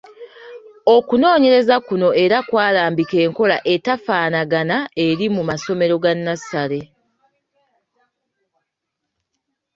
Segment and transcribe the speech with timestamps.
[0.95, 6.81] Okunoonyereza kuno era kwalambika enkola atafaanagana eri mu masomero ga nnassale.